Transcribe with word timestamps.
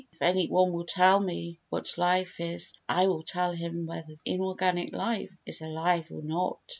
If 0.11 0.23
any 0.23 0.47
one 0.47 0.73
will 0.73 0.87
tell 0.87 1.19
me 1.19 1.59
what 1.69 1.95
life 1.95 2.39
is 2.39 2.73
I 2.89 3.05
will 3.05 3.21
tell 3.21 3.51
him 3.51 3.85
whether 3.85 4.07
the 4.15 4.17
inorganic 4.25 4.89
is 5.45 5.61
alive 5.61 6.07
or 6.09 6.23
not. 6.23 6.57